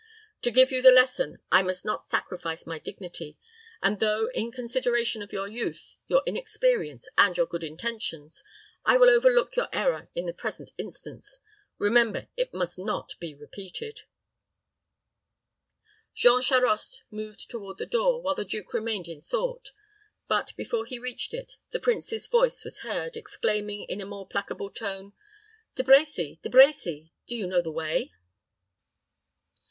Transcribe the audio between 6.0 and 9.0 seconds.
your inexperience, and your good intentions, I